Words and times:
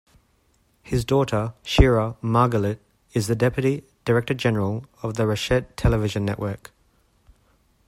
His 0.81 1.05
daughter, 1.05 1.53
Shira 1.61 2.15
Margalit, 2.23 2.79
is 3.13 3.27
the 3.27 3.35
deputy 3.35 3.83
director-general 4.03 4.85
of 5.03 5.13
the 5.13 5.25
Reshet 5.27 5.75
television 5.75 6.25
network. 6.25 6.71